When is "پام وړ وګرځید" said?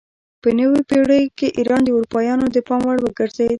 2.67-3.49